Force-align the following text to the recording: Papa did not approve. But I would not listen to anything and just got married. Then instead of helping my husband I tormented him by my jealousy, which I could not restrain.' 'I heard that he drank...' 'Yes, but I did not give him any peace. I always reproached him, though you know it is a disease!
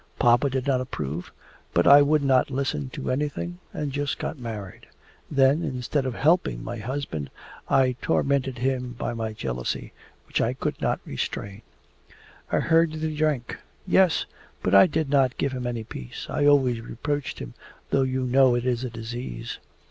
Papa 0.17 0.49
did 0.49 0.65
not 0.65 0.81
approve. 0.81 1.31
But 1.75 1.85
I 1.85 2.01
would 2.01 2.23
not 2.23 2.49
listen 2.49 2.89
to 2.93 3.11
anything 3.11 3.59
and 3.71 3.91
just 3.91 4.17
got 4.17 4.39
married. 4.39 4.87
Then 5.29 5.61
instead 5.61 6.07
of 6.07 6.15
helping 6.15 6.63
my 6.63 6.77
husband 6.77 7.29
I 7.69 7.95
tormented 8.01 8.57
him 8.57 8.93
by 8.97 9.13
my 9.13 9.31
jealousy, 9.31 9.93
which 10.25 10.41
I 10.41 10.53
could 10.53 10.81
not 10.81 11.01
restrain.' 11.05 11.61
'I 12.51 12.59
heard 12.61 12.91
that 12.93 13.01
he 13.07 13.15
drank...' 13.15 13.59
'Yes, 13.85 14.25
but 14.63 14.73
I 14.73 14.87
did 14.87 15.07
not 15.07 15.37
give 15.37 15.51
him 15.51 15.67
any 15.67 15.83
peace. 15.83 16.25
I 16.31 16.47
always 16.47 16.81
reproached 16.81 17.37
him, 17.37 17.53
though 17.91 18.01
you 18.01 18.23
know 18.25 18.55
it 18.55 18.65
is 18.65 18.83
a 18.83 18.89
disease! 18.89 19.59